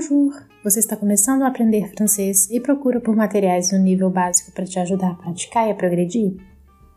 Bonjour! 0.00 0.32
Você 0.64 0.78
está 0.78 0.96
começando 0.96 1.42
a 1.42 1.48
aprender 1.48 1.90
francês 1.94 2.48
e 2.50 2.58
procura 2.58 2.98
por 2.98 3.14
materiais 3.14 3.70
no 3.70 3.78
nível 3.78 4.08
básico 4.08 4.50
para 4.50 4.64
te 4.64 4.78
ajudar 4.78 5.10
a 5.10 5.14
praticar 5.14 5.68
e 5.68 5.72
a 5.72 5.74
progredir? 5.74 6.38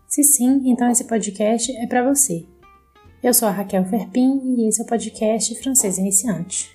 Se 0.08 0.24
sim, 0.24 0.62
então 0.70 0.90
esse 0.90 1.04
podcast 1.04 1.70
é 1.76 1.86
para 1.86 2.02
você. 2.02 2.46
Eu 3.22 3.34
sou 3.34 3.50
a 3.50 3.52
Raquel 3.52 3.84
Ferpin 3.84 4.56
e 4.56 4.70
esse 4.70 4.80
é 4.80 4.86
o 4.86 4.88
podcast 4.88 5.54
Francês 5.62 5.98
Iniciante. 5.98 6.72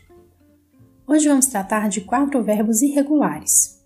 Hoje 1.06 1.26
vamos 1.26 1.46
tratar 1.46 1.88
de 1.88 2.02
quatro 2.02 2.42
verbos 2.42 2.82
irregulares: 2.82 3.82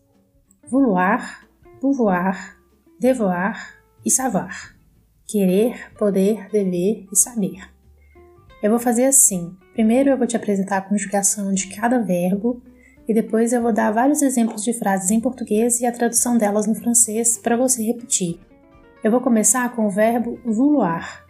vouloir, 0.69 1.47
pouvoir, 1.81 2.59
devoir 2.99 3.79
e 4.05 4.11
savoir. 4.11 4.77
Querer, 5.29 5.93
poder, 5.97 6.51
dever 6.51 7.07
e 7.13 7.17
saber. 7.17 7.71
Eu 8.61 8.71
vou 8.71 8.81
fazer 8.81 9.05
assim: 9.05 9.57
primeiro 9.73 10.11
eu 10.11 10.19
vou 10.19 10.27
te 10.27 10.37
apresentar 10.37 10.79
a 10.79 10.83
conjugação 10.83 11.53
de 11.53 11.69
cada 11.69 11.99
verbo 11.99 12.63
e 13.09 13.15
depois 13.15 13.53
eu 13.53 13.61
vou 13.61 13.73
dar 13.73 13.91
vários 13.91 14.23
exemplos 14.23 14.63
de 14.63 14.73
frases 14.73 15.11
em 15.11 15.21
português 15.21 15.81
e 15.81 15.87
a 15.87 15.93
tradução 15.93 16.39
delas 16.39 16.67
no 16.67 16.75
francês 16.75 17.39
para 17.39 17.57
você 17.57 17.83
repetir. 17.83 18.39
Eu 19.03 19.11
vou 19.11 19.21
começar 19.21 19.75
com 19.75 19.87
o 19.87 19.91
verbo 19.91 20.39
vouloir. 20.45 21.25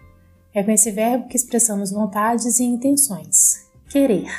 É 0.55 0.63
com 0.63 0.71
esse 0.71 0.91
verbo 0.91 1.29
que 1.29 1.37
expressamos 1.37 1.91
vontades 1.91 2.61
e 2.61 2.65
intenções. 2.65 3.71
Querer. 3.89 4.31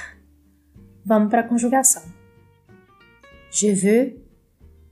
Vamos 1.03 1.29
para 1.29 1.41
a 1.41 1.47
conjugação. 1.47 2.03
Je 3.51 3.73
veux, 3.73 4.15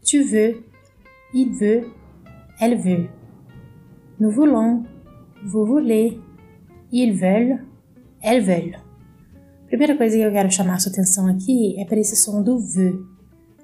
tu 0.03 0.23
veux, 0.23 0.63
il 1.33 1.51
veut, 1.51 1.91
elle 2.59 2.75
veut. 2.75 3.09
Nous 4.19 4.31
voulons, 4.31 4.85
vous 5.43 5.65
voulez, 5.65 6.19
ils 6.91 7.13
veulent, 7.13 7.65
elles 8.21 8.43
veulent. 8.43 8.90
Primeira 9.71 9.95
coisa 9.95 10.17
que 10.17 10.21
eu 10.21 10.31
quero 10.33 10.51
chamar 10.51 10.81
sua 10.81 10.91
atenção 10.91 11.27
aqui 11.27 11.79
é 11.79 11.85
para 11.85 11.97
esse 11.97 12.17
som 12.17 12.43
do 12.43 12.59
V. 12.59 13.05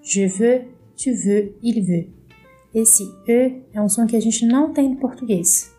Je 0.02 0.26
veux, 0.26 0.66
tu 0.96 1.14
veux, 1.14 1.54
il 1.62 1.84
veut. 1.84 2.10
Esse 2.74 3.04
E 3.28 3.62
é 3.74 3.82
um 3.82 3.90
som 3.90 4.08
que 4.08 4.16
a 4.16 4.20
gente 4.22 4.46
não 4.46 4.72
tem 4.72 4.92
no 4.92 4.96
português. 4.96 5.70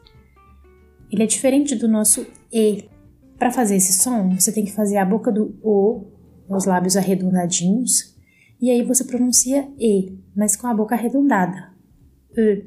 Ele 1.10 1.22
é 1.22 1.26
diferente 1.26 1.74
do 1.74 1.88
nosso 1.88 2.26
E. 2.52 2.90
Para 3.38 3.50
fazer 3.50 3.76
esse 3.76 3.94
som, 3.94 4.28
você 4.38 4.52
tem 4.52 4.66
que 4.66 4.72
fazer 4.72 4.98
a 4.98 5.04
boca 5.06 5.32
do 5.32 5.58
O, 5.62 6.04
os 6.46 6.66
lábios 6.66 6.94
arredondadinhos, 6.94 8.14
e 8.60 8.70
aí 8.70 8.82
você 8.82 9.04
pronuncia 9.04 9.66
E, 9.80 10.12
mas 10.36 10.56
com 10.56 10.66
a 10.66 10.74
boca 10.74 10.94
arredondada. 10.94 11.72
E. 12.36 12.66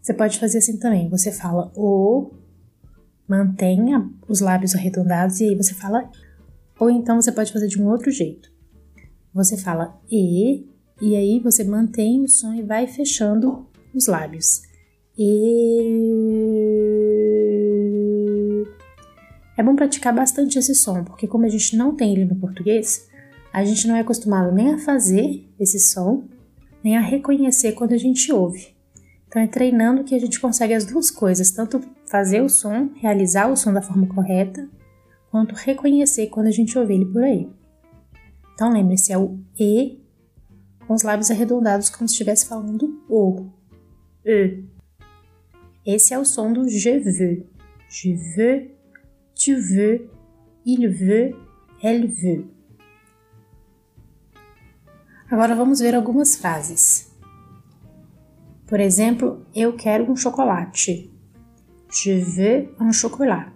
Você 0.00 0.14
pode 0.14 0.38
fazer 0.38 0.56
assim 0.56 0.78
também. 0.78 1.06
Você 1.10 1.30
fala 1.32 1.70
O, 1.76 2.30
mantenha 3.28 4.08
os 4.26 4.40
lábios 4.40 4.74
arredondados 4.74 5.38
e 5.38 5.50
aí 5.50 5.54
você 5.54 5.74
fala 5.74 6.10
ou 6.82 6.90
então 6.90 7.20
você 7.22 7.30
pode 7.30 7.52
fazer 7.52 7.68
de 7.68 7.80
um 7.80 7.88
outro 7.88 8.10
jeito. 8.10 8.50
Você 9.32 9.56
fala 9.56 9.96
E, 10.10 10.66
e 11.00 11.14
aí 11.14 11.38
você 11.38 11.62
mantém 11.62 12.24
o 12.24 12.28
som 12.28 12.52
e 12.54 12.62
vai 12.62 12.88
fechando 12.88 13.68
os 13.94 14.08
lábios. 14.08 14.62
E. 15.16 16.32
É 19.56 19.62
bom 19.62 19.76
praticar 19.76 20.12
bastante 20.12 20.58
esse 20.58 20.74
som, 20.74 21.04
porque 21.04 21.28
como 21.28 21.46
a 21.46 21.48
gente 21.48 21.76
não 21.76 21.94
tem 21.94 22.14
ele 22.14 22.24
no 22.24 22.34
português, 22.34 23.06
a 23.52 23.64
gente 23.64 23.86
não 23.86 23.94
é 23.94 24.00
acostumado 24.00 24.52
nem 24.52 24.74
a 24.74 24.78
fazer 24.78 25.46
esse 25.60 25.78
som, 25.78 26.24
nem 26.82 26.96
a 26.96 27.00
reconhecer 27.00 27.74
quando 27.74 27.92
a 27.92 27.96
gente 27.98 28.32
ouve. 28.32 28.74
Então 29.28 29.40
é 29.40 29.46
treinando 29.46 30.02
que 30.02 30.16
a 30.16 30.18
gente 30.18 30.40
consegue 30.40 30.74
as 30.74 30.84
duas 30.84 31.12
coisas, 31.12 31.52
tanto 31.52 31.80
fazer 32.06 32.40
o 32.42 32.48
som, 32.48 32.90
realizar 32.96 33.46
o 33.46 33.56
som 33.56 33.72
da 33.72 33.80
forma 33.80 34.08
correta, 34.08 34.68
quanto 35.32 35.54
reconhecer 35.54 36.26
quando 36.26 36.48
a 36.48 36.50
gente 36.50 36.78
ouve 36.78 36.92
ele 36.92 37.06
por 37.06 37.24
aí. 37.24 37.50
Então 38.52 38.70
lembre-se, 38.70 39.14
é 39.14 39.18
o 39.18 39.40
E 39.58 39.98
com 40.86 40.92
os 40.92 41.02
lábios 41.02 41.30
arredondados 41.30 41.88
como 41.88 42.06
se 42.06 42.12
estivesse 42.12 42.46
falando 42.46 43.02
O. 43.08 43.46
E. 44.26 44.62
Esse 45.86 46.12
é 46.12 46.18
o 46.18 46.24
som 46.24 46.52
do 46.52 46.68
je 46.68 46.98
veux. 46.98 47.46
Je 47.88 48.14
veux, 48.36 48.70
tu 49.34 49.56
veux, 49.56 50.10
il 50.66 50.86
veut, 50.86 51.34
elle 51.82 52.06
veut. 52.06 52.46
Agora 55.30 55.54
vamos 55.54 55.80
ver 55.80 55.94
algumas 55.94 56.36
frases. 56.36 57.10
Por 58.66 58.80
exemplo, 58.80 59.46
eu 59.54 59.74
quero 59.74 60.10
um 60.10 60.14
chocolate. 60.14 61.10
Je 61.90 62.20
veux 62.20 62.74
un 62.78 62.92
chocolat. 62.92 63.52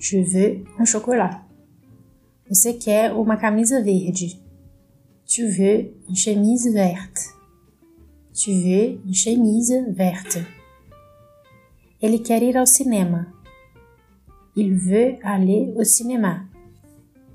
Je 0.00 0.16
veux 0.16 0.64
un 0.78 0.86
chocolat. 0.86 1.42
Você 2.48 2.72
quer 2.72 3.12
uma 3.12 3.36
camisa 3.36 3.82
verde. 3.82 4.40
Tu 5.26 5.46
veux 5.46 5.92
une 6.08 6.16
chemise 6.16 6.72
verte. 6.72 7.20
Tu 8.32 8.50
veux 8.50 8.98
une 9.04 9.12
chemise 9.12 9.74
verte. 9.90 10.38
Ele 12.00 12.18
quer 12.22 12.42
ir 12.42 12.56
ao 12.56 12.64
cinema. 12.64 13.26
Il 14.56 14.74
veut 14.74 15.18
aller 15.22 15.70
au 15.76 15.84
cinéma. 15.84 16.46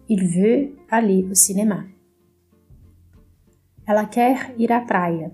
Il 0.09 0.25
veut 0.27 0.75
aller 0.89 1.23
au 1.29 1.35
cinéma. 1.35 1.85
Ela 3.87 4.05
quer 4.05 4.55
ir 4.57 4.71
à 4.71 4.81
praia. 4.81 5.29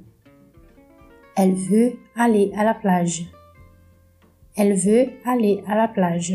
Elle 1.38 1.54
veut 1.54 1.94
aller 2.14 2.52
à 2.58 2.66
la 2.66 2.74
plage. 2.74 3.32
Elle 4.58 4.74
veut 4.74 5.08
aller 5.24 5.64
à 5.66 5.78
la 5.78 5.88
plage. 5.88 6.34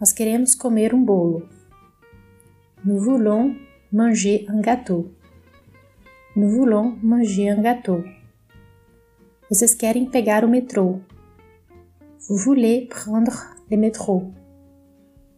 Nós 0.00 0.12
queremos 0.12 0.56
comer 0.56 0.92
um 0.92 1.04
bolo. 1.04 1.48
Nous 2.84 2.98
voulons 2.98 3.54
manger 3.92 4.44
un 4.48 4.60
gâteau. 4.60 5.10
Nous 6.34 6.50
voulons 6.50 6.98
manger 7.00 7.50
un 7.50 7.62
gâteau. 7.62 8.02
Vocês 9.48 9.72
querem 9.72 10.04
pegar 10.06 10.44
o 10.44 10.48
metrô. 10.48 11.00
Vous 12.28 12.36
voulez 12.36 12.88
prendre 12.88 13.54
le 13.70 13.76
métro. 13.76 14.32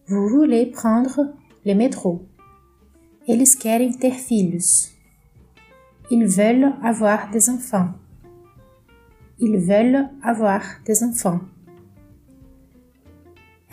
Vous 0.06 0.28
voulez 0.28 0.66
prendre 0.66 1.34
le 1.64 1.74
métro. 1.74 2.24
Eles 3.28 3.54
querem 3.54 3.92
ter 3.92 4.14
filhos. 4.14 4.90
Ils 6.10 6.26
veulent 6.26 6.72
avoir 6.82 7.30
des 7.30 7.50
enfants. 7.50 7.92
Ils 9.38 9.58
veulent 9.58 10.08
avoir 10.22 10.62
des 10.86 11.02
enfants. 11.02 11.40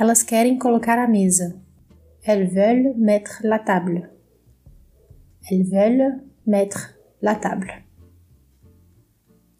Elas 0.03 0.22
querem 0.22 0.58
colocar 0.58 1.00
a 1.00 1.08
mesa. 1.08 1.56
Elles 2.28 2.52
veulent 2.52 2.94
mettre 2.97 3.41
la 3.41 3.58
table. 3.58 4.09
Elles 5.50 5.69
veulent 5.69 6.19
mettre 6.46 6.94
la 7.22 7.36
table. 7.36 7.72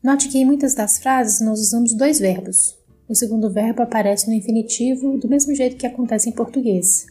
Note 0.04 0.28
que 0.28 0.38
em 0.38 0.44
muitas 0.44 0.76
das 0.76 1.00
frases 1.00 1.40
nós 1.40 1.62
usamos 1.62 1.94
dois 1.94 2.20
verbos. 2.20 2.78
O 3.08 3.16
segundo 3.16 3.50
verbo 3.50 3.84
aparece 3.84 4.28
no 4.28 4.34
infinitivo 4.34 5.18
do 5.18 5.30
mesmo 5.30 5.56
jeito 5.56 5.78
que 5.78 5.88
acontece 5.88 6.28
em 6.28 6.34
português. 6.34 7.06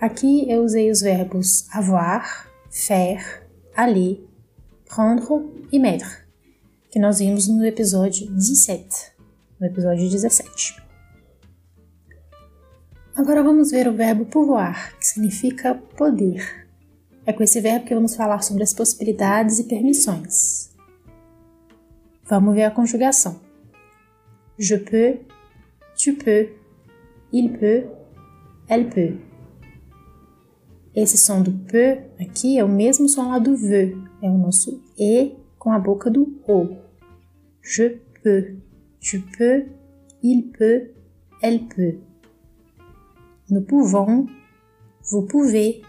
Aqui 0.00 0.48
eu 0.48 0.62
usei 0.62 0.88
os 0.88 1.00
verbos 1.00 1.66
avoir, 1.72 2.48
faire, 2.70 3.42
aller, 3.74 4.24
prendre 4.88 5.66
e 5.72 5.80
mettre, 5.80 6.24
que 6.92 7.00
nós 7.00 7.18
vimos 7.18 7.48
no 7.48 7.66
episódio 7.66 8.30
17, 8.30 9.14
no 9.58 9.66
episódio 9.66 10.08
17. 10.08 10.91
Agora 13.22 13.40
vamos 13.40 13.70
ver 13.70 13.86
o 13.86 13.92
verbo 13.92 14.26
pouvoir, 14.26 14.98
que 14.98 15.06
significa 15.06 15.76
poder. 15.96 16.66
É 17.24 17.32
com 17.32 17.44
esse 17.44 17.60
verbo 17.60 17.86
que 17.86 17.94
vamos 17.94 18.16
falar 18.16 18.42
sobre 18.42 18.64
as 18.64 18.74
possibilidades 18.74 19.60
e 19.60 19.68
permissões. 19.68 20.74
Vamos 22.28 22.52
ver 22.52 22.64
a 22.64 22.70
conjugação. 22.72 23.40
Je 24.58 24.76
peux, 24.76 25.20
tu 25.94 26.14
peux, 26.14 26.50
il 27.32 27.50
peut, 27.56 27.86
elle 28.68 28.90
peut. 28.90 29.16
Esse 30.92 31.16
som 31.16 31.44
do 31.44 31.52
peut 31.52 32.02
aqui 32.20 32.58
é 32.58 32.64
o 32.64 32.68
mesmo 32.68 33.08
som 33.08 33.28
lá 33.28 33.38
do 33.38 33.56
veut, 33.56 33.96
é 34.20 34.28
o 34.28 34.36
nosso 34.36 34.82
E 34.98 35.36
com 35.60 35.70
a 35.70 35.78
boca 35.78 36.10
do 36.10 36.42
O. 36.48 36.76
Je 37.62 38.00
peux, 38.20 38.56
tu 39.00 39.22
peux, 39.38 39.68
il 40.24 40.50
peut, 40.50 40.90
elle 41.40 41.68
peut. 41.68 42.11
Nous 43.52 43.60
pouvons, 43.60 44.26
vous 45.10 45.26
pouvez, 45.26 45.82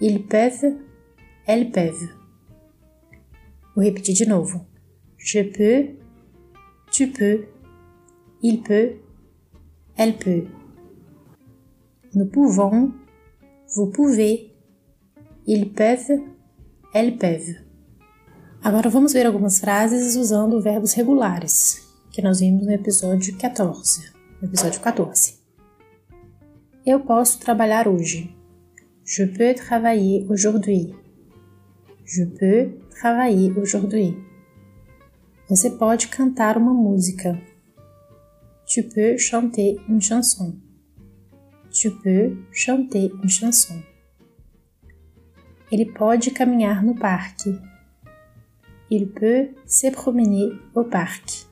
ils 0.00 0.24
peuvent, 0.24 0.76
elles 1.44 1.72
peuvent. 1.72 2.08
Vou 3.74 3.82
repetir 3.82 4.14
de 4.20 4.30
novo. 4.30 4.60
Je 5.16 5.40
peux, 5.40 5.96
tu 6.92 7.08
peux, 7.08 7.46
il 8.40 8.62
peut, 8.62 8.92
elle 9.96 10.16
peut. 10.16 10.44
Nous 12.14 12.26
pouvons, 12.26 12.92
vous 13.74 13.90
pouvez, 13.90 14.52
ils 15.48 15.72
peuvent, 15.72 16.20
elles 16.94 17.18
peuvent. 17.18 17.56
Agora 18.62 18.88
vamos 18.90 19.12
ver 19.12 19.26
algumas 19.26 19.58
frases 19.58 20.14
usando 20.14 20.60
verbos 20.60 20.94
regulares, 20.94 21.80
que 22.12 22.22
nós 22.22 22.38
vimos 22.38 22.64
no 22.64 22.70
episódio 22.70 23.36
14. 23.36 24.12
No 24.40 24.46
episódio 24.46 24.80
14. 24.80 25.39
Eu 26.86 27.00
posso 27.00 27.38
trabalhar 27.38 27.86
hoje. 27.86 28.34
Je 29.04 29.26
peux 29.26 29.54
travailler 29.54 30.26
aujourd'hui. 30.30 30.94
Je 32.06 32.24
peux 32.24 32.72
travailler 32.88 33.52
aujourd'hui. 33.52 34.16
Você 35.46 35.68
pode 35.68 36.08
cantar 36.08 36.56
uma 36.56 36.72
música. 36.72 37.38
Tu 38.66 38.82
peux 38.82 39.18
chanter 39.18 39.78
une 39.90 40.00
chanson. 40.00 40.56
Tu 41.70 41.90
peux 41.90 42.38
chanter 42.50 43.12
une 43.22 43.28
chanson. 43.28 43.82
Ele 45.70 45.84
pode 45.84 46.30
caminhar 46.30 46.82
no 46.82 46.94
parque. 46.94 47.50
Il 48.90 49.08
peut 49.08 49.50
se 49.66 49.90
promener 49.90 50.52
au 50.74 50.84
parc. 50.84 51.46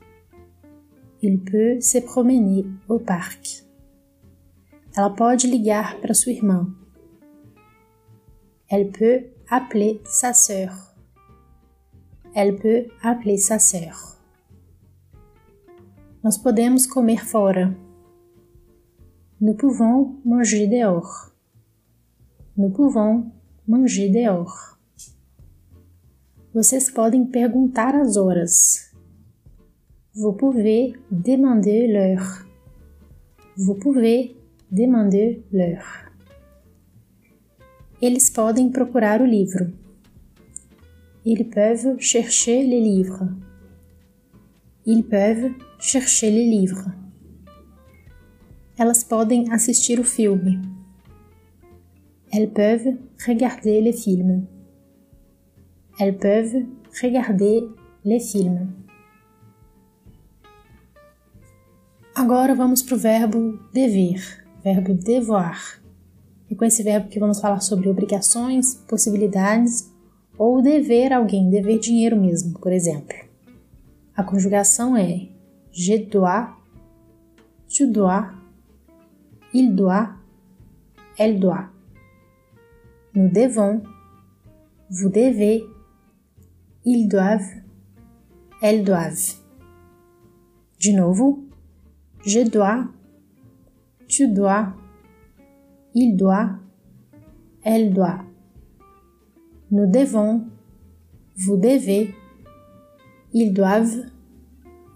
Il 1.21 1.39
peut 1.39 1.79
se 1.81 1.99
promener 1.99 2.65
au 2.87 2.97
parc. 2.97 3.68
Ela 4.99 5.09
pode 5.09 5.47
ligar 5.47 5.97
para 6.01 6.13
sua 6.13 6.33
irmã. 6.33 6.67
Elle 8.69 8.91
peut 8.91 9.27
appeler 9.49 10.01
sa 10.03 10.33
sœur. 10.33 10.73
Elle 12.35 12.57
peut 12.57 12.87
appeler 13.01 13.37
sa 13.37 13.59
sœur. 13.59 14.19
Nós 16.21 16.37
podemos 16.37 16.85
comer 16.85 17.15
fora. 17.15 17.73
Nous 19.39 19.53
pouvons 19.53 20.17
manger 20.25 20.67
dehors. 20.67 21.31
Nous 22.57 22.69
pouvons 22.69 23.31
manger 23.65 24.09
dehors. 24.09 24.77
Vocês 26.53 26.91
podem 26.91 27.25
perguntar 27.25 27.95
as 27.95 28.17
horas. 28.17 28.91
Vous 30.13 30.33
pouvez 30.33 30.93
demander 31.09 31.87
l'heure. 31.87 32.45
Vous 33.55 33.75
pouvez 33.75 34.35
demander 34.71 35.43
l'heure. 35.51 36.09
Eles 38.01 38.29
podem 38.29 38.71
procurar 38.71 39.21
o 39.21 39.25
livro. 39.25 39.67
Ils 41.25 41.43
peuvent 41.43 41.99
chercher 41.99 42.63
les 42.63 42.81
livres. 42.81 43.27
Ils 44.85 45.03
peuvent 45.03 45.53
chercher 45.79 46.29
les 46.29 46.49
livres. 46.49 46.91
Elas 48.77 49.03
podem 49.03 49.51
assistir 49.51 49.99
o 49.99 50.03
filme. 50.03 50.61
Elles 52.31 52.51
peuvent 52.51 52.97
regarder 53.27 53.81
les 53.81 53.93
films. 53.93 54.47
Elles 55.99 56.17
peuvent 56.17 56.65
regarder. 57.01 57.67
Agora 62.15 62.55
vamos 62.55 62.81
para 62.81 62.95
o 62.95 62.97
verbo 62.97 63.59
dever, 63.73 64.38
verbo 64.63 64.93
devoir. 64.93 65.81
É 66.49 66.55
com 66.55 66.65
esse 66.65 66.83
verbo 66.83 67.09
que 67.09 67.19
vamos 67.19 67.39
falar 67.39 67.59
sobre 67.61 67.89
obrigações, 67.89 68.75
possibilidades 68.87 69.91
ou 70.37 70.61
dever 70.61 71.13
alguém, 71.13 71.49
dever 71.49 71.79
dinheiro 71.79 72.19
mesmo, 72.19 72.57
por 72.59 72.71
exemplo. 72.71 73.15
A 74.15 74.23
conjugação 74.23 74.97
é 74.97 75.27
je 75.71 75.97
dois, 75.97 76.47
tu 77.69 77.87
dois, 77.87 78.25
il 79.53 79.75
doit, 79.75 80.09
elle 81.17 81.39
doit. 81.39 81.69
Nous 83.13 83.29
devons, 83.29 83.81
vous 84.89 85.09
devez, 85.09 85.63
ils 86.85 87.07
doivent, 87.07 87.61
elles 88.61 88.83
doivent. 88.83 89.37
De 90.79 90.91
novo, 90.91 91.43
je 92.25 92.43
dois, 92.43 92.87
tu 94.09 94.27
dois, 94.27 94.73
il 95.93 96.17
doit, 96.17 96.49
elle 97.63 97.93
doit. 97.93 98.25
Nous 99.71 99.85
devons, 99.85 100.47
vous 101.37 101.55
devez, 101.55 102.13
ils 103.33 103.53
doivent, 103.53 104.03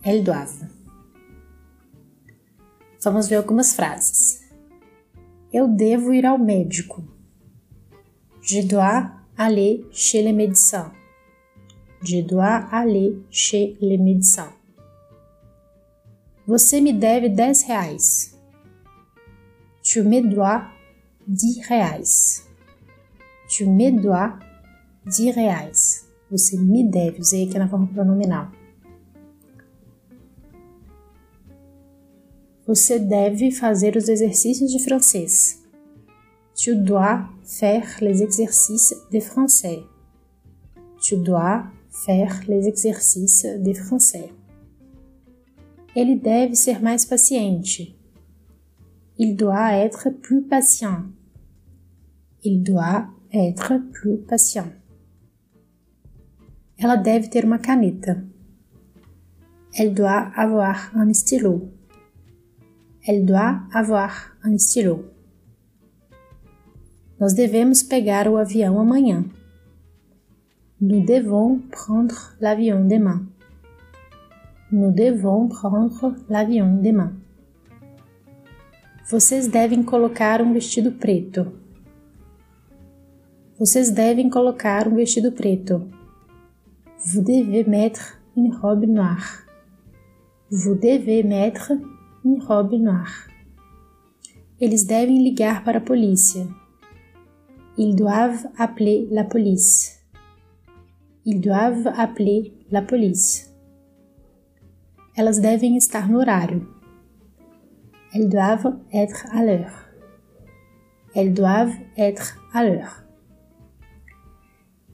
elles 0.04 0.24
doivent. 0.24 0.68
Vamos 3.02 3.28
ver 3.28 3.36
algumas 3.38 3.74
frases. 3.76 4.42
Eu 5.54 5.68
devo 5.68 6.12
ir 6.14 6.26
ao 6.26 6.40
médico. 6.40 7.04
Je 8.42 8.62
dois 8.64 9.12
aller 9.38 9.86
chez 9.92 10.24
le 10.24 10.34
médecin. 10.34 10.92
Je 12.02 12.22
dois 12.22 12.66
aller 12.72 13.22
chez 13.30 13.78
le 13.80 13.98
médecin. 13.98 14.52
Você 16.48 16.82
me 16.82 16.92
deve 16.94 17.30
10 17.30 17.64
reais. 17.68 18.33
Tu 19.84 20.02
me 20.02 20.22
dois 20.22 20.66
10 21.28 21.68
reais. 21.68 22.48
Tu 23.50 23.66
me 23.66 23.92
dois 23.92 24.40
10 25.06 25.36
reais. 25.36 26.08
Você 26.32 26.58
me 26.58 26.90
deve, 26.90 27.20
usei 27.20 27.44
aqui 27.44 27.60
na 27.60 27.68
forma 27.68 27.88
pronominal. 27.88 28.48
Você 32.66 32.98
deve 32.98 33.52
fazer 33.52 33.98
os 33.98 34.08
exercícios 34.08 34.72
de 34.72 34.80
francês. 34.80 35.62
Tu 36.56 36.76
dois 36.76 37.28
faire 37.44 37.98
les 38.00 38.22
exercices 38.22 38.96
de 39.12 39.20
français. 39.20 39.84
Tu 41.02 41.18
dois 41.18 41.66
faire 42.06 42.42
les 42.48 42.68
exercices 42.68 43.44
de 43.60 43.74
français. 43.74 44.32
Ele 45.94 46.16
deve 46.16 46.56
ser 46.56 46.82
mais 46.82 47.04
paciente. 47.04 47.94
Il 49.18 49.36
doit 49.36 49.74
être 49.74 50.10
plus 50.10 50.42
patient. 50.42 51.04
Il 52.44 52.64
doit 52.64 53.08
être 53.32 53.74
plus 53.92 54.18
patient. 54.18 54.72
Ela 56.78 56.98
deve 56.98 57.30
ter 57.30 57.44
uma 57.46 57.60
caneta. 57.60 58.16
Elle 59.76 59.94
doit 59.94 60.32
avoir 60.36 60.92
un 60.96 61.14
stylo. 61.14 61.70
Elle 63.06 63.26
doit 63.26 63.62
avoir 63.72 64.12
un 64.44 64.58
stylo. 64.58 65.06
Nós 67.20 67.34
devemos 67.34 67.84
pegar 67.84 68.28
o 68.28 68.38
avião. 68.38 68.86
Nous 70.82 71.06
devons 71.06 71.60
prendre 71.72 72.36
l'avion 72.42 72.86
demain. 72.86 73.26
Nous 74.72 74.92
devons 74.92 75.48
prendre 75.48 76.16
l'avion 76.30 76.82
demain. 76.82 77.14
Vocês 79.06 79.50
devem 79.50 79.84
colocar 79.84 80.42
um 80.42 80.54
vestido 80.54 80.94
preto. 80.94 81.52
Vocês 83.60 83.92
devem 83.92 84.30
colocar 84.30 84.88
um 84.88 84.96
vestido 84.96 85.30
preto. 85.30 85.90
Vous 87.06 87.22
devez 87.22 87.68
mettre 87.68 88.18
une 88.34 88.56
robe 88.56 88.88
noire. 88.88 89.46
Vous 90.50 90.76
devez 90.76 91.22
mettre 91.22 91.74
une 92.24 92.40
robe 92.42 92.80
noire. 92.80 93.28
Eles 94.58 94.86
devem 94.86 95.22
ligar 95.22 95.66
para 95.66 95.80
a 95.80 95.82
polícia. 95.82 96.48
Ils 97.78 97.94
doivent 97.94 98.48
appeler 98.58 99.10
la 99.12 99.26
police. 99.26 100.00
Ils 101.26 101.42
doivent 101.42 101.88
appeler 101.88 102.54
la 102.72 102.82
police. 102.82 103.52
Elas 105.14 105.40
devem 105.40 105.76
estar 105.76 106.10
no 106.10 106.20
horário. 106.20 106.73
Elles 108.14 108.30
doivent 108.30 108.78
être 108.94 109.26
à 109.32 109.44
l'heure. 109.44 109.90
Elles 111.16 111.34
doivent 111.34 111.76
être 111.98 112.38
à 112.54 112.64
l'heure. 112.64 113.04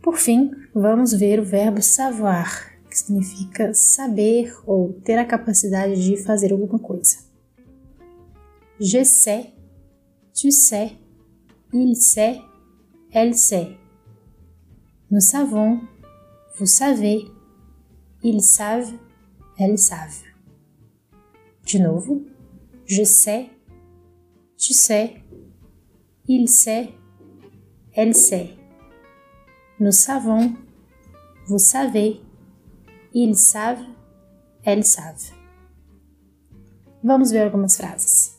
Por 0.01 0.17
fim, 0.17 0.51
vamos 0.73 1.13
ver 1.13 1.39
o 1.39 1.43
verbo 1.43 1.81
savoir, 1.81 2.47
que 2.89 2.97
significa 2.97 3.73
saber 3.73 4.51
ou 4.65 4.93
ter 5.03 5.17
a 5.17 5.25
capacidade 5.25 5.93
de 5.93 6.15
fazer 6.15 6.53
alguma 6.53 6.79
coisa. 6.79 7.17
Je 8.79 9.03
sais, 9.03 9.53
tu 10.33 10.51
sais, 10.51 10.93
il 11.73 11.97
sait, 11.97 12.39
elle 13.11 13.35
sait. 13.35 13.77
Nous 15.11 15.19
savons, 15.19 15.81
vous 16.57 16.65
savez, 16.65 17.25
ils 18.23 18.41
savent, 18.41 18.93
elles 19.57 19.77
savent. 19.77 20.23
De 21.71 21.79
novo, 21.79 22.23
je 22.89 23.03
sais, 23.03 23.51
tu 24.57 24.73
sais, 24.73 25.21
il 26.27 26.49
sait, 26.49 26.89
elle 27.93 28.15
sait. 28.15 28.55
Nous 29.79 29.91
savons, 29.91 30.53
vous 31.45 31.59
savez, 31.59 32.19
ils 33.13 33.35
savent, 33.35 33.85
elles 34.63 34.83
savent. 34.83 35.31
Vamos 37.03 37.31
ver 37.31 37.43
algumas 37.43 37.77
frases. 37.77 38.35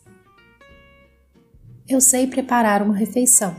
Eu 1.88 2.00
sei 2.00 2.26
preparar 2.26 2.82
uma 2.82 2.98
refeição. 2.98 3.54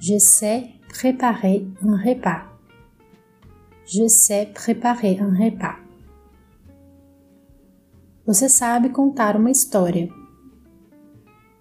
Je 0.00 0.18
sais 0.18 0.68
préparer 0.88 1.66
un 1.82 1.96
repas. 1.96 2.42
Je 3.86 4.08
sais 4.08 4.46
préparer 4.52 5.18
un 5.20 5.32
repas. 5.32 5.83
Você 8.26 8.48
sabe 8.48 8.88
contar 8.88 9.36
uma 9.36 9.50
história. 9.50 10.08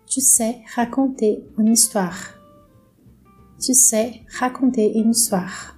Tu 0.05 0.21
sais 0.21 0.63
raconter 0.73 1.45
une 1.57 1.73
histoire. 1.73 2.39
Tu 3.59 3.73
sais 3.73 4.23
raconter 4.39 4.97
une 4.97 5.11
histoire. 5.11 5.77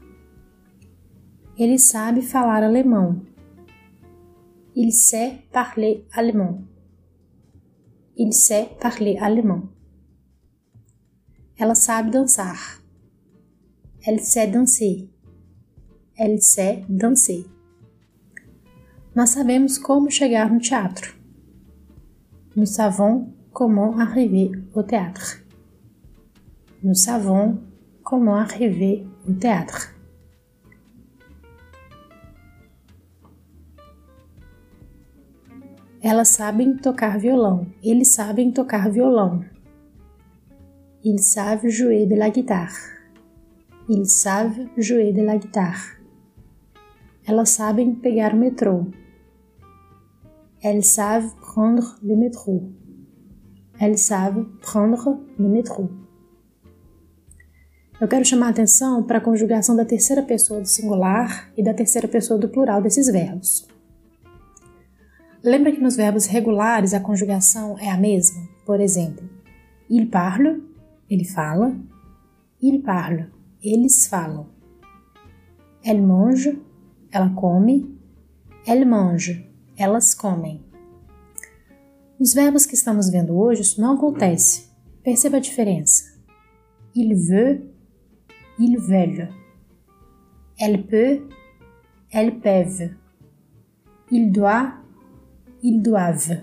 Ele 1.57 1.79
sabe 1.79 2.21
falar 2.21 2.61
alemão. 2.61 3.25
Il 4.75 4.91
sait 4.91 5.47
parler 5.51 6.05
allemand. 6.11 6.63
Il 8.15 8.31
sait 8.31 8.69
parler 8.79 9.17
allemand. 9.17 9.69
Ela 11.57 11.73
sabe 11.73 12.11
dançar. 12.11 12.79
Elle 14.05 14.19
sait 14.19 14.51
danser. 14.51 15.09
Elle 16.15 16.39
sait 16.43 16.85
danser. 16.87 17.54
Nós 19.15 19.29
sabemos 19.29 19.77
como 19.77 20.11
chegar 20.11 20.51
no 20.51 20.59
teatro. 20.59 21.15
Nous 22.53 22.65
savons 22.65 23.33
comment 23.53 23.97
arriver 23.97 24.51
au 24.73 24.83
théâtre. 24.83 25.41
Nous 26.83 26.95
savons 26.95 27.57
comment 28.03 28.35
arriver 28.35 29.07
au 29.25 29.31
théâtre. 29.31 29.95
Elas 36.01 36.27
sabem 36.27 36.75
tocar 36.75 37.17
violão. 37.17 37.67
Eles 37.81 38.09
sabem 38.09 38.51
tocar 38.51 38.91
violão. 38.91 39.45
Ils 41.05 41.23
savent 41.23 41.69
jouer 41.69 42.05
de 42.05 42.15
la 42.15 42.27
guitare. 42.27 42.75
Ils 43.87 44.09
savent 44.09 44.67
jouer 44.77 45.13
de 45.13 45.21
la 45.21 45.37
guitare. 45.37 46.01
Elas 47.25 47.51
sabem 47.51 47.95
pegar 47.95 48.33
o 48.33 48.37
metrô. 48.37 48.91
Elles 50.67 50.83
savent 50.83 51.35
prendre 51.35 51.95
le 52.01 52.15
métro. 52.15 52.71
Elles 53.79 53.99
savent 53.99 54.47
prendre 54.63 55.21
le 55.37 55.47
métro. 55.47 55.91
Eu 58.01 58.07
quero 58.07 58.25
chamar 58.25 58.47
a 58.47 58.49
atenção 58.49 59.03
para 59.03 59.19
a 59.19 59.21
conjugação 59.21 59.75
da 59.75 59.85
terceira 59.85 60.23
pessoa 60.23 60.59
do 60.59 60.67
singular 60.67 61.53
e 61.55 61.61
da 61.61 61.71
terceira 61.71 62.07
pessoa 62.07 62.39
do 62.39 62.49
plural 62.49 62.81
desses 62.81 63.05
verbos. 63.11 63.67
Lembra 65.43 65.71
que 65.71 65.79
nos 65.79 65.95
verbos 65.95 66.25
regulares 66.25 66.95
a 66.95 66.99
conjugação 66.99 67.77
é 67.77 67.91
a 67.91 67.97
mesma? 67.97 68.41
Por 68.65 68.81
exemplo, 68.81 69.29
il 69.87 70.07
parle, 70.09 70.63
ele 71.07 71.25
fala. 71.25 71.75
Il 72.59 72.81
parle, 72.81 73.29
eles 73.61 74.07
falam. 74.07 74.47
Elle 75.83 76.01
mange, 76.01 76.59
ela 77.11 77.29
come. 77.35 77.95
Elle 78.65 78.85
mange, 78.85 79.54
elas 79.77 80.13
comem. 80.13 80.63
Nos 82.19 82.33
verbos 82.33 82.65
que 82.65 82.75
estamos 82.75 83.09
vendo 83.09 83.37
hoje, 83.37 83.61
isso 83.61 83.81
não 83.81 83.95
acontece. 83.95 84.69
Perceba 85.03 85.37
a 85.37 85.41
diferença. 85.41 86.15
Il 86.95 87.13
veut, 87.13 87.61
ils 88.57 88.77
veulent. 88.77 89.29
Elle 90.57 90.83
peut, 90.83 91.27
elles 92.09 92.39
peuvent. 92.39 92.95
Il 94.09 94.31
doit, 94.31 94.77
ils 95.61 95.81
doivent. 95.81 96.41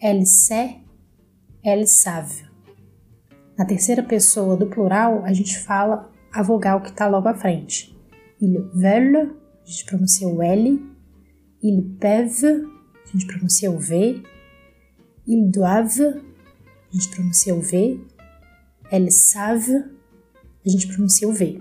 Elle 0.00 0.26
sait, 0.26 0.80
elles 1.62 1.86
savent. 1.86 2.44
Na 3.56 3.64
terceira 3.64 4.02
pessoa 4.02 4.56
do 4.56 4.66
plural, 4.66 5.24
a 5.24 5.32
gente 5.32 5.58
fala 5.58 6.10
a 6.32 6.42
vogal 6.42 6.82
que 6.82 6.90
está 6.90 7.06
logo 7.06 7.28
à 7.28 7.34
frente. 7.34 7.96
Ils 8.40 8.58
veulent, 8.74 9.36
a 9.64 9.70
gente 9.70 9.84
pronuncia 9.86 10.28
o 10.28 10.42
L. 10.42 10.95
Ils 11.66 11.82
peuvent, 11.98 12.44
a 12.44 13.12
gente 13.12 13.26
pronuncia 13.26 13.72
o 13.72 13.76
V. 13.76 14.22
Ils 15.26 15.50
doivent, 15.50 16.00
a 16.00 16.92
gente 16.92 17.08
pronuncia 17.08 17.56
o 17.56 17.60
V. 17.60 18.00
Elles 18.88 19.16
savent, 19.16 19.90
a 20.64 20.68
gente 20.68 20.86
pronuncia 20.86 21.28
o 21.28 21.32
V. 21.32 21.60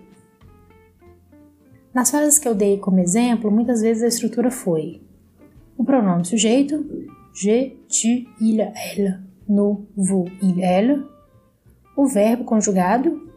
Nas 1.91 2.11
frases 2.11 2.37
que 2.37 2.47
eu 2.47 2.53
dei 2.53 2.77
como 2.77 2.99
exemplo, 2.99 3.49
muitas 3.49 3.81
vezes 3.81 4.03
a 4.03 4.07
estrutura 4.07 4.51
foi 4.51 5.01
o 5.75 5.83
pronome 5.83 6.23
sujeito, 6.23 6.85
je, 7.33 7.75
tu, 7.89 8.27
il, 8.39 8.61
elle, 8.61 9.23
nous, 9.49 9.87
vous, 9.97 10.29
il, 10.39 10.61
elle, 10.61 11.03
o 11.97 12.05
verbo 12.05 12.43
conjugado, 12.43 13.27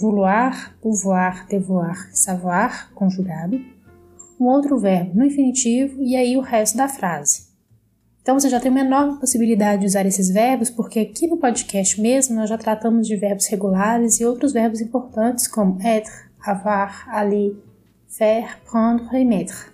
vouloir, 0.00 0.74
pouvoir, 0.80 1.46
devoir, 1.46 1.96
savoir, 2.14 2.90
conjugado, 2.94 3.60
um 4.42 4.48
outro 4.48 4.78
verbo 4.78 5.14
no 5.14 5.24
infinitivo 5.24 6.02
e 6.02 6.16
aí 6.16 6.36
o 6.36 6.40
resto 6.40 6.76
da 6.76 6.88
frase. 6.88 7.52
Então 8.20 8.38
você 8.38 8.48
já 8.48 8.60
tem 8.60 8.70
uma 8.70 8.80
enorme 8.80 9.18
possibilidade 9.18 9.80
de 9.80 9.86
usar 9.86 10.06
esses 10.06 10.28
verbos, 10.28 10.70
porque 10.70 11.00
aqui 11.00 11.26
no 11.26 11.38
podcast 11.38 12.00
mesmo 12.00 12.36
nós 12.36 12.48
já 12.48 12.58
tratamos 12.58 13.06
de 13.06 13.16
verbos 13.16 13.46
regulares 13.46 14.20
e 14.20 14.24
outros 14.24 14.52
verbos 14.52 14.80
importantes 14.80 15.46
como 15.46 15.80
être, 15.82 16.10
avoir, 16.40 17.08
aller, 17.08 17.56
faire, 18.08 18.58
prendre 18.68 19.18
e 19.18 19.24
mettre. 19.24 19.72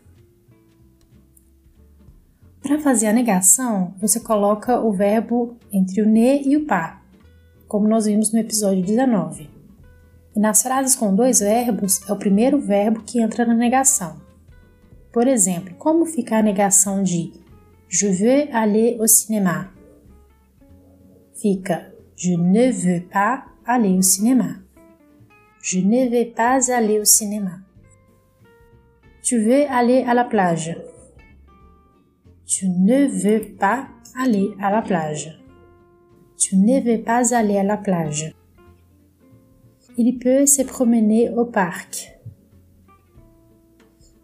Para 2.63 2.79
fazer 2.79 3.07
a 3.07 3.13
negação, 3.13 3.95
você 3.99 4.21
coloca 4.21 4.79
o 4.81 4.93
verbo 4.93 5.57
entre 5.73 6.03
o 6.03 6.07
ne 6.07 6.43
e 6.43 6.57
o 6.57 6.67
pa, 6.67 7.01
como 7.67 7.89
nós 7.89 8.07
vimos 8.07 8.33
no 8.33 8.39
episódio 8.39 8.83
19. 8.83 9.49
E 10.35 10.41
nas 10.41 10.63
frases 10.63 10.95
com 10.95 11.15
dois 11.15 11.41
verbos, 11.41 12.01
é 12.09 12.13
o 12.13 12.19
primeiro 12.19 12.59
verbo 12.59 13.03
que 13.03 13.21
entra 13.21 13.45
na 13.47 13.55
negação. 13.55 14.28
Por 15.19 15.27
exemplo, 15.27 15.75
como 15.79 16.07
fica 16.07 16.39
a 16.39 16.43
negação 16.45 17.03
de 17.03 17.33
je 17.89 18.07
veux 18.07 18.55
aller 18.55 18.97
au 19.01 19.09
cinéma? 19.09 19.69
Fica 21.35 21.93
je 22.15 22.37
ne 22.37 22.71
veux 22.71 23.01
pas 23.01 23.45
aller 23.67 23.99
au 23.99 24.03
cinéma. 24.03 24.61
Je 25.61 25.81
ne 25.81 26.09
vais 26.09 26.27
pas 26.27 26.73
aller 26.73 27.01
au 27.01 27.05
cinéma. 27.05 27.59
Tu 29.21 29.41
veux 29.41 29.69
aller 29.69 30.05
à 30.05 30.15
la 30.15 30.23
plage? 30.23 30.77
Tu 32.47 32.69
ne 32.69 33.09
veux 33.09 33.57
pas 33.57 33.89
aller 34.23 34.55
à 34.61 34.71
la 34.71 34.83
plage. 34.83 35.37
Tu 36.37 36.55
ne 36.55 36.81
veux 36.81 37.03
pas 37.03 37.35
aller 37.35 37.59
à 37.59 37.65
la 37.65 37.77
plage. 37.77 38.33
Il 39.97 40.17
peut 40.21 40.47
se 40.47 40.63
promener 40.63 41.29
au 41.31 41.45
parc. 41.45 42.18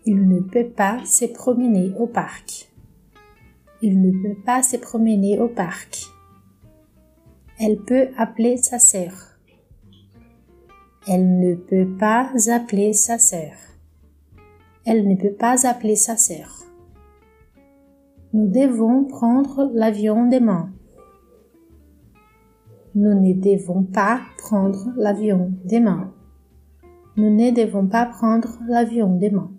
Il 0.06 0.28
ne 0.28 0.40
peut 0.40 0.68
pas 0.68 1.02
se 1.06 1.24
promener 1.24 1.94
au 1.98 2.06
parc. 2.06 2.70
Il 3.80 4.02
ne 4.02 4.12
peut 4.12 4.38
pas 4.44 4.62
se 4.62 4.76
promener 4.76 5.38
au 5.38 5.48
parc. 5.48 6.02
Elle 7.58 7.78
peut 7.78 8.08
appeler 8.18 8.58
sa 8.58 8.78
sœur. 8.78 9.38
Elle 11.08 11.38
ne 11.38 11.54
peut 11.54 11.88
pas 11.98 12.30
appeler 12.52 12.92
sa 12.92 13.18
sœur. 13.18 13.52
Elle 14.84 15.08
ne 15.08 15.14
peut 15.14 15.32
pas 15.32 15.66
appeler 15.66 15.96
sa 15.96 16.18
sœur. 16.18 16.64
Nous 18.34 18.48
devons 18.48 19.04
prendre 19.04 19.70
l'avion 19.72 20.28
demain. 20.28 20.70
Nous 22.94 23.14
ne 23.14 23.32
devons 23.32 23.84
pas 23.84 24.20
prendre 24.36 24.92
l'avion 24.98 25.52
demain. 25.64 26.12
Nous 27.16 27.34
ne 27.34 27.50
devons 27.52 27.86
pas 27.86 28.04
prendre 28.04 28.58
l'avion 28.68 29.16
demain. 29.16 29.53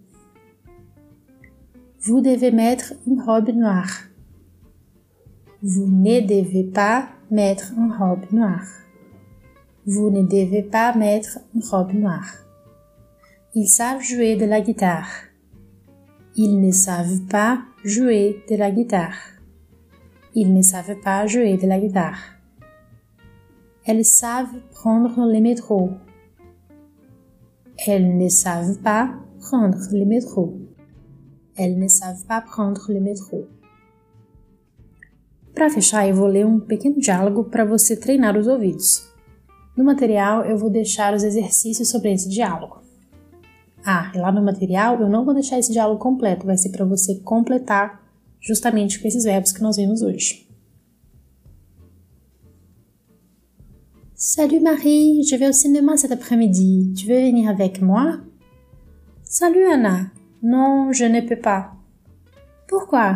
Vous 2.08 2.22
devez 2.22 2.52
mettre 2.52 2.94
une 3.08 3.20
robe 3.20 3.50
noire. 3.50 3.90
Vous 5.64 5.88
ne 5.88 6.20
devez 6.20 6.64
pas 6.64 7.08
mettre 7.32 7.74
une 7.76 7.92
robe 7.92 8.32
noire. 8.32 8.68
Vous 9.88 10.12
ne 10.12 10.22
devez 10.22 10.62
pas 10.62 10.96
mettre 10.96 11.40
une 11.56 11.64
robe 11.64 11.94
noire. 11.94 12.32
Ils 13.56 13.68
savent 13.68 14.04
jouer 14.04 14.36
de 14.36 14.46
la 14.46 14.62
guitare. 14.62 15.10
Ils 16.36 16.62
ne 16.62 16.70
savent 16.70 17.22
pas 17.22 17.64
jouer 17.84 18.44
de 18.52 18.56
la 18.56 18.70
guitare. 18.70 19.18
Ils 20.36 20.54
ne 20.54 20.62
savent 20.62 21.00
pas 21.04 21.26
jouer 21.26 21.58
de 21.58 21.66
la 21.66 21.80
guitare. 21.80 22.20
Elles 23.84 24.06
savent 24.06 24.60
prendre 24.70 25.26
le 25.26 25.42
métro. 25.42 25.90
Elles 27.88 28.16
ne 28.16 28.30
savent 28.30 28.78
pas 28.84 29.10
prendre 29.40 29.80
le 29.92 30.06
métro. 30.06 30.65
Elles 31.58 31.78
ne 31.78 31.88
savent 31.88 32.26
pas 32.26 32.42
prendre 32.42 32.92
le 32.92 33.00
métro. 33.00 33.48
Para 35.54 35.70
fechar, 35.70 36.08
eu 36.08 36.16
vou 36.16 36.28
ler 36.28 36.46
um 36.46 36.60
pequeno 36.60 37.00
diálogo 37.00 37.46
para 37.46 37.64
você 37.64 37.96
treinar 37.96 38.38
os 38.38 38.48
ouvidos. 38.48 39.10
No 39.78 39.84
material, 39.84 40.44
eu 40.46 40.58
vou 40.58 40.70
deixar 40.70 41.14
os 41.14 41.24
exercícios 41.24 41.90
sobre 41.90 42.12
esse 42.12 42.28
diálogo. 42.28 42.82
Ah, 43.86 44.12
e 44.16 44.18
lá 44.18 44.32
no 44.32 44.44
material 44.44 45.00
eu 45.00 45.08
não 45.08 45.24
vou 45.24 45.34
deixar 45.34 45.60
esse 45.60 45.72
diálogo 45.72 46.00
completo, 46.00 46.46
vai 46.46 46.58
ser 46.58 46.70
para 46.70 46.84
você 46.84 47.20
completar 47.20 48.04
justamente 48.42 49.00
com 49.00 49.08
esses 49.08 49.24
verbos 49.24 49.52
que 49.52 49.62
nós 49.62 49.78
vimos 49.78 50.02
hoje. 50.02 50.46
Salut 54.16 54.60
Marie, 54.60 55.24
je 55.24 55.36
vais 55.38 55.50
au 55.50 55.54
cinéma 55.54 55.98
cet 55.98 56.12
après-midi. 56.12 56.94
Tu 56.96 57.06
veux 57.06 57.22
venir 57.22 57.48
avec 57.48 57.82
moi? 57.82 58.22
Salut 59.24 59.66
Anna. 59.66 60.12
Non, 60.48 60.92
je 60.92 61.06
ne 61.06 61.22
peux 61.22 61.40
pas. 61.40 61.72
Pourquoi? 62.68 63.16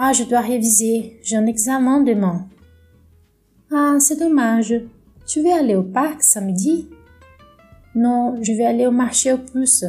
Ah, 0.00 0.12
je 0.12 0.24
dois 0.24 0.40
réviser. 0.40 1.16
J'ai 1.22 1.36
un 1.36 1.46
examen 1.46 2.00
demain. 2.00 2.48
Ah, 3.70 3.98
c'est 4.00 4.18
dommage. 4.18 4.74
Tu 5.28 5.42
veux 5.42 5.52
aller 5.52 5.76
au 5.76 5.84
parc 5.84 6.24
samedi? 6.24 6.88
Non, 7.94 8.36
je 8.42 8.52
vais 8.52 8.64
aller 8.64 8.84
au 8.84 8.90
marché 8.90 9.32
aux 9.32 9.38
puces. 9.38 9.86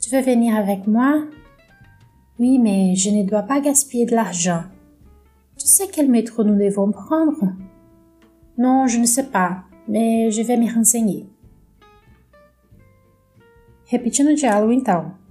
Tu 0.00 0.08
veux 0.08 0.22
venir 0.22 0.56
avec 0.56 0.86
moi? 0.86 1.24
Oui, 2.38 2.58
mais 2.58 2.94
je 2.94 3.10
ne 3.10 3.24
dois 3.24 3.42
pas 3.42 3.60
gaspiller 3.60 4.06
de 4.06 4.14
l'argent. 4.14 4.62
Tu 5.58 5.66
sais 5.66 5.88
quel 5.92 6.10
métro 6.10 6.42
nous 6.42 6.56
devons 6.56 6.90
prendre? 6.90 7.52
Non, 8.56 8.86
je 8.86 8.98
ne 8.98 9.04
sais 9.04 9.26
pas, 9.26 9.64
mais 9.88 10.30
je 10.30 10.40
vais 10.40 10.56
m'y 10.56 10.70
renseigner. 10.70 11.26
Repetindo 13.92 14.30
o 14.30 14.34
diálogo 14.34 14.72
então. 14.72 15.25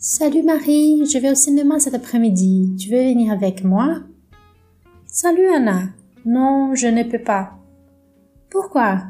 Salut 0.00 0.44
Marie, 0.44 1.04
je 1.06 1.18
vais 1.18 1.32
au 1.32 1.34
cinéma 1.34 1.80
cet 1.80 1.92
après-midi. 1.92 2.76
Tu 2.78 2.88
veux 2.88 3.02
venir 3.02 3.32
avec 3.32 3.64
moi? 3.64 3.96
Salut 5.06 5.48
Anna. 5.48 5.88
Non, 6.24 6.72
je 6.76 6.86
ne 6.86 7.02
peux 7.02 7.20
pas. 7.20 7.58
Pourquoi? 8.48 9.02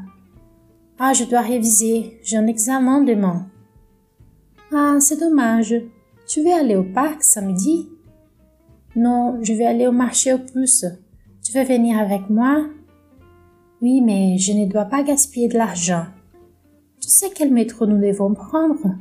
Ah, 0.97 1.13
je 1.13 1.25
dois 1.25 1.41
réviser. 1.41 2.19
J'ai 2.23 2.37
un 2.37 2.47
examen 2.47 3.03
demain. 3.03 3.45
Ah, 4.73 4.97
c'est 4.99 5.19
dommage. 5.19 5.75
Tu 6.27 6.41
veux 6.41 6.53
aller 6.53 6.75
au 6.75 6.85
parc 6.85 7.21
samedi? 7.21 7.87
Non, 8.95 9.37
je 9.43 9.53
vais 9.53 9.65
aller 9.65 9.85
au 9.85 9.91
marché 9.91 10.33
aux 10.33 10.39
puces. 10.39 10.87
Tu 11.45 11.51
veux 11.55 11.65
venir 11.65 11.99
avec 11.99 12.31
moi? 12.31 12.65
Oui, 13.83 14.01
mais 14.01 14.39
je 14.39 14.53
ne 14.53 14.65
dois 14.65 14.85
pas 14.85 15.03
gaspiller 15.03 15.49
de 15.49 15.57
l'argent. 15.59 16.05
Tu 16.99 17.09
sais 17.09 17.29
quel 17.29 17.53
métro 17.53 17.85
nous 17.85 18.01
devons 18.01 18.33
prendre? 18.33 18.95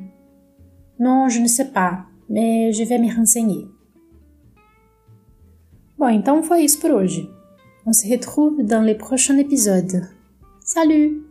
Non, 0.98 1.28
je 1.28 1.40
ne 1.40 1.46
sais 1.46 1.66
pas, 1.66 2.06
mais 2.28 2.72
je 2.72 2.84
vais 2.84 2.98
me 2.98 3.14
renseigner. 3.14 3.66
Bom, 5.98 6.08
então 6.08 6.42
foi 6.42 6.62
isso 6.62 6.80
por 6.80 6.90
hoje. 6.90 7.28
On 7.86 7.92
se 7.92 8.08
retrouve 8.08 8.62
dans 8.62 8.82
les 8.82 8.94
prochains 8.94 9.38
épisodes. 9.38 10.08
Salut 10.60 11.27